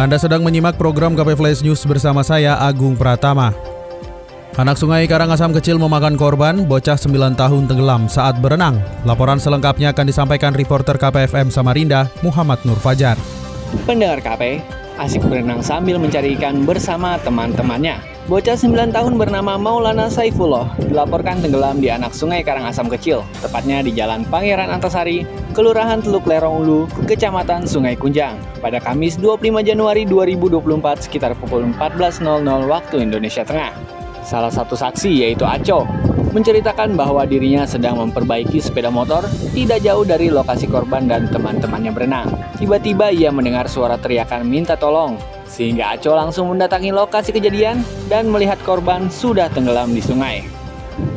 [0.00, 3.52] Anda sedang menyimak program KP Flash News bersama saya Agung Pratama.
[4.56, 8.80] Anak sungai Karangasam kecil memakan korban, bocah 9 tahun tenggelam saat berenang.
[9.04, 13.20] Laporan selengkapnya akan disampaikan reporter KPFM Samarinda, Muhammad Nur Fajar.
[13.84, 14.64] Pendengar KP,
[14.96, 18.00] asik berenang sambil mencari ikan bersama teman-temannya.
[18.30, 23.90] Bocah 9 tahun bernama Maulana Saifullah dilaporkan tenggelam di anak sungai Karangasam Kecil, tepatnya di
[23.90, 31.10] Jalan Pangeran Antasari, Kelurahan Teluk Lerong Ulu, Kecamatan Sungai Kunjang, pada Kamis 25 Januari 2024
[31.10, 33.74] sekitar pukul 14.00 waktu Indonesia Tengah.
[34.22, 35.82] Salah satu saksi yaitu Aco
[36.30, 39.26] menceritakan bahwa dirinya sedang memperbaiki sepeda motor
[39.58, 42.30] tidak jauh dari lokasi korban dan teman-temannya berenang.
[42.62, 45.18] Tiba-tiba ia mendengar suara teriakan minta tolong
[45.50, 50.46] sehingga Aco langsung mendatangi lokasi kejadian dan melihat korban sudah tenggelam di sungai.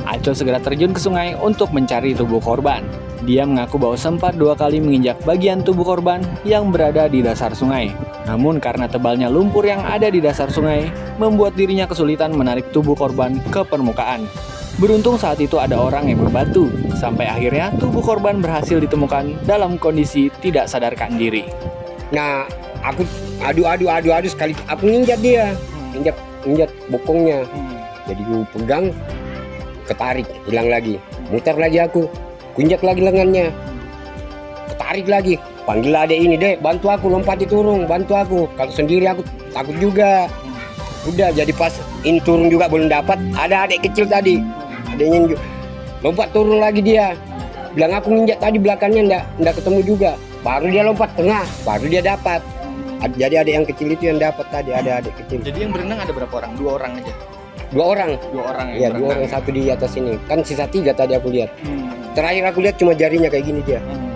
[0.09, 2.81] Aco segera terjun ke sungai untuk mencari tubuh korban.
[3.23, 7.94] Dia mengaku bahwa sempat dua kali menginjak bagian tubuh korban yang berada di dasar sungai.
[8.28, 13.40] Namun karena tebalnya lumpur yang ada di dasar sungai, membuat dirinya kesulitan menarik tubuh korban
[13.47, 14.28] ke permukaan.
[14.81, 20.34] Beruntung saat itu ada orang yang membantu, sampai akhirnya tubuh korban berhasil ditemukan dalam kondisi
[20.42, 21.45] tidak sadarkan diri.
[22.09, 22.50] Nah,
[22.84, 23.08] aku
[23.39, 24.53] adu adu adu adu sekali.
[24.67, 25.56] Aku nginjak dia.
[25.95, 27.48] Injak injak bokongnya.
[28.03, 28.86] Jadi gue pegang
[29.88, 31.00] ketarik hilang lagi.
[31.31, 32.12] Muter lagi aku.
[32.53, 33.50] Kunjak lagi lengannya.
[34.70, 35.36] Ketarik lagi.
[35.64, 38.40] Panggil adek ini deh bantu aku lompat di turun bantu aku.
[38.59, 39.23] Kalau sendiri aku
[39.56, 40.28] takut juga.
[41.03, 41.72] Udah jadi pas
[42.03, 43.20] ini turun juga belum dapat.
[43.36, 44.44] Ada adik kecil tadi.
[44.92, 45.40] Adiknya
[46.03, 47.16] lompat turun lagi dia.
[47.74, 50.12] Bilang aku nginjak tadi belakangnya ndak ndak ketemu juga.
[50.44, 52.44] Baru dia lompat tengah baru dia dapat
[53.12, 55.44] jadi ada yang kecil itu yang dapat tadi ada adik kecil.
[55.44, 56.52] Jadi yang berenang ada berapa orang?
[56.56, 57.14] Dua orang aja.
[57.74, 58.12] Dua orang.
[58.31, 58.90] Dua orang ya.
[58.94, 60.16] dua orang satu di atas ini.
[60.30, 61.52] Kan sisa tiga tadi aku lihat.
[61.66, 61.91] Hmm.
[62.14, 63.81] Terakhir aku lihat cuma jarinya kayak gini dia.
[63.84, 64.14] Hmm.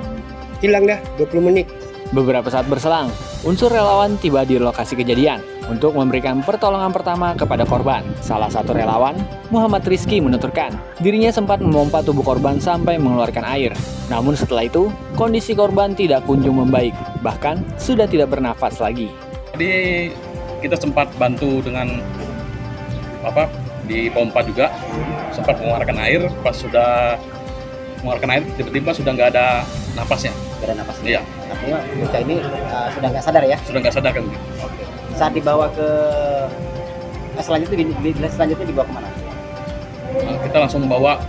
[0.64, 1.68] Hilang dah 20 menit.
[2.16, 3.12] Beberapa saat berselang,
[3.44, 8.00] unsur relawan tiba di lokasi kejadian untuk memberikan pertolongan pertama kepada korban.
[8.24, 9.20] Salah satu relawan,
[9.52, 10.72] Muhammad Rizky menuturkan,
[11.04, 13.76] dirinya sempat memompa tubuh korban sampai mengeluarkan air.
[14.08, 14.88] Namun setelah itu,
[15.20, 19.12] kondisi korban tidak kunjung membaik, bahkan sudah tidak bernafas lagi.
[19.52, 20.08] Jadi
[20.64, 22.00] kita sempat bantu dengan
[23.28, 23.52] apa
[23.84, 24.72] di pompa juga,
[25.36, 27.20] sempat mengeluarkan air, pas sudah
[28.00, 30.32] mengeluarkan air tiba-tiba sudah nggak ada napasnya.
[30.32, 31.10] Nggak ada napasnya.
[31.20, 31.24] Iya.
[31.48, 33.58] Artinya bocah ini uh, sudah nggak sadar ya?
[33.64, 34.24] Sudah nggak sadar kan?
[34.64, 34.84] Oke.
[35.18, 35.90] Saat dibawa ke
[37.38, 39.10] eh, selanjutnya di, di, selanjutnya dibawa ke mana?
[40.18, 41.22] Nah, kita langsung membawa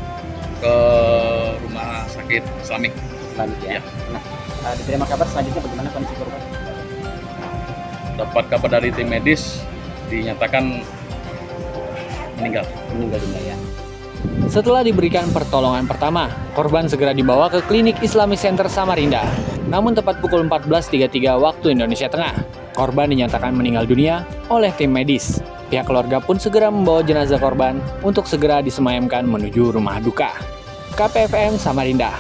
[0.59, 0.75] ke
[1.67, 2.93] rumah sakit Islamik.
[3.35, 3.79] Islamik ya.
[3.79, 3.81] ya.
[4.11, 4.23] Nah,
[4.67, 6.43] uh, diterima kabar selanjutnya bagaimana kondisi korban?
[8.19, 9.63] Dapat kabar dari tim medis
[10.11, 10.83] dinyatakan
[12.43, 12.67] meninggal.
[12.95, 13.57] Meninggal dunia ya.
[14.51, 16.27] Setelah diberikan pertolongan pertama,
[16.57, 19.23] korban segera dibawa ke klinik Islamic Center Samarinda.
[19.69, 22.41] Namun tepat pukul 14.33 waktu Indonesia Tengah,
[22.73, 25.45] korban dinyatakan meninggal dunia oleh tim medis.
[25.69, 30.33] Pihak keluarga pun segera membawa jenazah korban untuk segera disemayamkan menuju rumah duka.
[30.97, 32.17] KPFM Samarinda,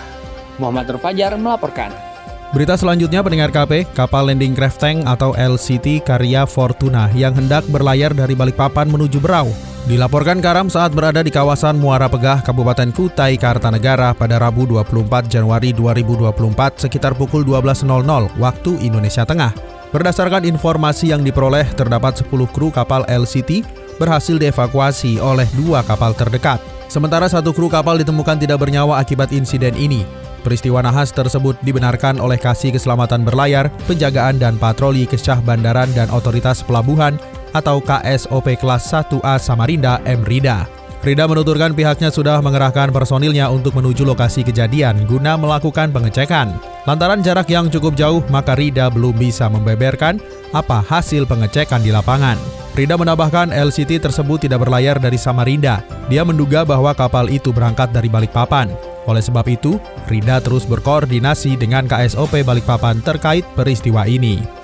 [0.60, 2.07] Muhammad Fajar melaporkan.
[2.48, 8.16] Berita selanjutnya pendengar KP, kapal landing craft tank atau LCT karya Fortuna yang hendak berlayar
[8.16, 9.52] dari Balikpapan menuju Berau
[9.88, 15.72] Dilaporkan karam saat berada di kawasan Muara Pegah, Kabupaten Kutai, Kartanegara pada Rabu 24 Januari
[15.72, 17.88] 2024 sekitar pukul 12.00
[18.36, 19.56] waktu Indonesia Tengah.
[19.88, 23.64] Berdasarkan informasi yang diperoleh, terdapat 10 kru kapal LCT
[23.96, 26.60] berhasil dievakuasi oleh dua kapal terdekat.
[26.92, 30.27] Sementara satu kru kapal ditemukan tidak bernyawa akibat insiden ini.
[30.48, 36.64] Peristiwa nahas tersebut dibenarkan oleh Kasih Keselamatan Berlayar, Penjagaan dan Patroli Kesyah Bandaran dan Otoritas
[36.64, 37.20] Pelabuhan
[37.52, 40.24] atau KSOP kelas 1A Samarinda M.
[40.24, 40.64] Rida.
[41.04, 46.56] Rida menuturkan pihaknya sudah mengerahkan personilnya untuk menuju lokasi kejadian guna melakukan pengecekan.
[46.88, 50.16] Lantaran jarak yang cukup jauh, maka Rida belum bisa membeberkan
[50.56, 52.40] apa hasil pengecekan di lapangan.
[52.72, 55.84] Rida menambahkan LCT tersebut tidak berlayar dari Samarinda.
[56.08, 58.87] Dia menduga bahwa kapal itu berangkat dari Balikpapan.
[59.08, 64.58] Oleh sebab itu, Rida terus berkoordinasi dengan KSOP Balikpapan terkait peristiwa ini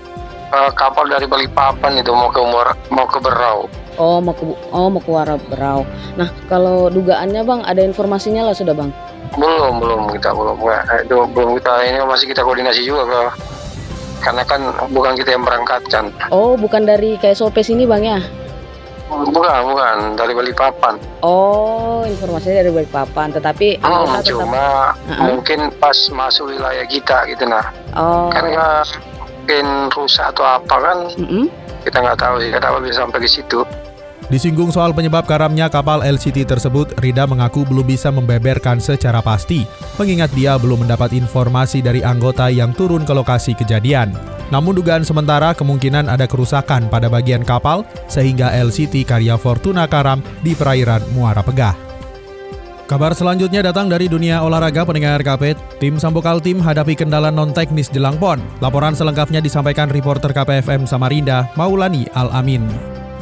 [0.54, 3.66] uh, kapal dari Balikpapan itu mau ke Muara, mau ke Berau.
[3.98, 5.82] Oh mau ke oh mau ke Muara Berau.
[6.14, 8.90] Nah kalau dugaannya bang ada informasinya lah sudah bang?
[9.34, 13.20] Belum belum kita belum eh, itu belum kita ini masih kita koordinasi juga ke
[14.22, 16.08] karena kan bukan kita yang berangkatkan.
[16.32, 18.24] Oh, bukan dari KSOP sini Bang ya?
[19.04, 20.94] Bukan, bukan dari Balikpapan.
[21.20, 25.26] Oh, informasinya dari Balikpapan, tetapi Hmm, tetap cuma Uh-uh.
[25.30, 27.68] mungkin pas masuk wilayah kita gitu nah.
[27.92, 28.32] Oh.
[28.32, 31.52] Kan nggak mungkin rusak atau apa kan Mm-mm.
[31.84, 33.60] kita nggak tahu sih kenapa bisa sampai ke situ.
[34.24, 39.68] Disinggung soal penyebab karamnya kapal LCT tersebut, Rida mengaku belum bisa membeberkan secara pasti,
[40.00, 44.16] mengingat dia belum mendapat informasi dari anggota yang turun ke lokasi kejadian.
[44.52, 50.52] Namun dugaan sementara kemungkinan ada kerusakan pada bagian kapal sehingga LCT Karya Fortuna karam di
[50.52, 51.84] perairan Muara Pegah.
[52.84, 55.56] Kabar selanjutnya datang dari dunia olahraga pendengar KP.
[55.80, 58.36] Tim Sambokal Tim hadapi kendala non-teknis jelang PON.
[58.60, 62.68] Laporan selengkapnya disampaikan reporter KPFM Samarinda, Maulani Al-Amin.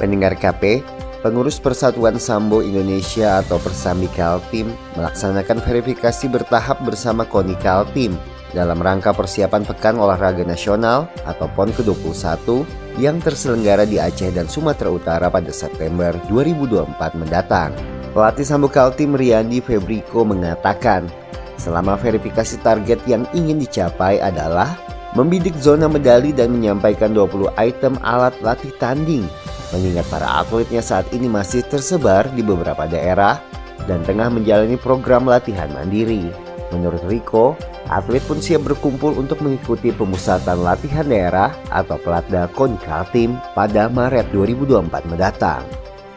[0.03, 0.83] Pendengar KP,
[1.23, 8.19] pengurus Persatuan Sambo Indonesia atau Persambi Kaltim melaksanakan verifikasi bertahap bersama KONI Kaltim
[8.53, 12.65] dalam rangka persiapan Pekan Olahraga Nasional atau PON ke-21
[13.01, 17.73] yang terselenggara di Aceh dan Sumatera Utara pada September 2024 mendatang.
[18.13, 21.09] Pelatih Sambo Kaltim Riyandi Febriko mengatakan,
[21.57, 24.77] selama verifikasi target yang ingin dicapai adalah
[25.17, 29.25] membidik zona medali dan menyampaikan 20 item alat latih tanding
[29.73, 33.41] mengingat para atletnya saat ini masih tersebar di beberapa daerah
[33.89, 36.52] dan tengah menjalani program latihan mandiri.
[36.73, 37.53] Menurut Riko,
[37.93, 45.13] atlet pun siap berkumpul untuk mengikuti pemusatan latihan daerah atau Pelatda Konkaltim pada Maret 2024
[45.13, 45.61] mendatang.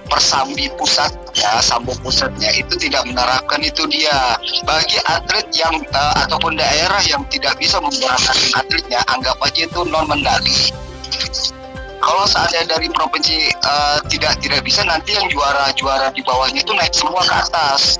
[0.06, 4.38] Persambi pusatnya, Sambo pusatnya itu tidak menerapkan itu dia.
[4.64, 10.08] Bagi atlet yang uh, ataupun daerah yang tidak bisa memberangkatkan atletnya, anggap aja itu non
[10.08, 10.72] mendali.
[12.06, 16.94] Kalau seandainya dari provinsi uh, tidak tidak bisa, nanti yang juara-juara di bawahnya itu naik
[16.94, 17.98] semua ke atas.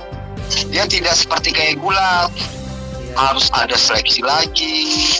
[0.70, 2.30] Dia tidak seperti kayak gulat,
[3.16, 5.18] harus ada seleksi lagi.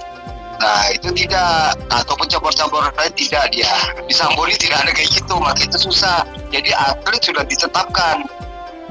[0.56, 1.76] Nah itu tidak.
[1.93, 3.73] Ataupun cabur-cabur lain tidak dia.
[4.08, 6.25] Di Sambori tidak ada kayak gitu maka itu susah.
[6.49, 8.25] Jadi atlet sudah ditetapkan.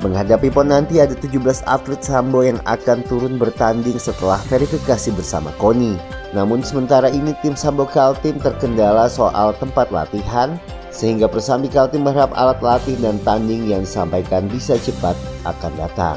[0.04, 1.40] Menghadapi PON nanti ada 17
[1.72, 5.96] atlet Sambo yang akan turun bertanding setelah verifikasi bersama KONI.
[6.36, 10.60] Namun sementara ini tim Sambo Kaltim terkendala soal tempat latihan
[10.96, 16.16] sehingga Persambi Kaltim berharap alat latih dan tanding yang disampaikan bisa cepat akan datang.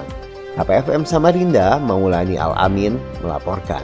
[0.54, 3.82] KPFM Samarinda, Maulani Al-Amin melaporkan.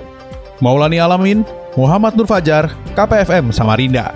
[0.62, 1.42] Maulani Alamin,
[1.74, 4.14] Muhammad Nur Fajar, KPFM Samarinda.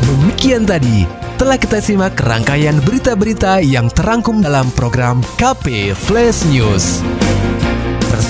[0.06, 7.04] Demikian tadi telah kita simak rangkaian berita-berita yang terangkum dalam program KP Flash News.